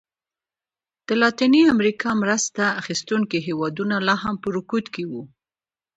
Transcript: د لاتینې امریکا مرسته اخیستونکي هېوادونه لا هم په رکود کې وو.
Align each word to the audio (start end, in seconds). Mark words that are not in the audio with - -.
د 1.07 1.09
لاتینې 1.21 1.61
امریکا 1.75 2.09
مرسته 2.23 2.63
اخیستونکي 2.81 3.37
هېوادونه 3.47 3.95
لا 4.07 4.15
هم 4.23 4.35
په 4.43 4.47
رکود 4.57 4.85
کې 4.93 5.03
وو. 5.11 5.23